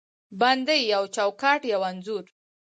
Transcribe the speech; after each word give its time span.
بندې 0.39 0.77
یو 0.93 1.03
چوکاټ، 1.15 1.61
یوه 1.73 1.87
انځور 1.91 2.25